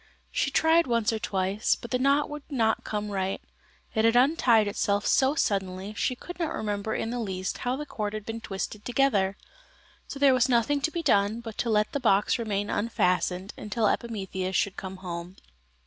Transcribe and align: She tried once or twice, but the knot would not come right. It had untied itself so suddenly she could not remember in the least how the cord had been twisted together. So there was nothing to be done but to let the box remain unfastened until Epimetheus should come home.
She 0.31 0.49
tried 0.49 0.87
once 0.87 1.13
or 1.13 1.19
twice, 1.19 1.75
but 1.75 1.91
the 1.91 1.99
knot 1.99 2.27
would 2.27 2.41
not 2.49 2.83
come 2.83 3.11
right. 3.11 3.39
It 3.93 4.03
had 4.03 4.15
untied 4.15 4.67
itself 4.67 5.05
so 5.05 5.35
suddenly 5.35 5.93
she 5.93 6.15
could 6.15 6.39
not 6.39 6.55
remember 6.55 6.95
in 6.95 7.11
the 7.11 7.19
least 7.19 7.59
how 7.59 7.75
the 7.75 7.85
cord 7.85 8.13
had 8.15 8.25
been 8.25 8.41
twisted 8.41 8.83
together. 8.83 9.37
So 10.07 10.17
there 10.17 10.33
was 10.33 10.49
nothing 10.49 10.81
to 10.81 10.89
be 10.89 11.03
done 11.03 11.39
but 11.39 11.55
to 11.59 11.69
let 11.69 11.91
the 11.91 11.99
box 11.99 12.39
remain 12.39 12.67
unfastened 12.67 13.53
until 13.55 13.85
Epimetheus 13.87 14.55
should 14.55 14.75
come 14.75 14.97
home. 15.05 15.35